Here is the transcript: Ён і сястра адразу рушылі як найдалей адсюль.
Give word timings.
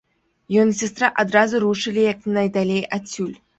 Ён 0.61 0.71
і 0.71 0.77
сястра 0.79 1.09
адразу 1.25 1.55
рушылі 1.65 2.07
як 2.13 2.19
найдалей 2.41 2.85
адсюль. 3.01 3.33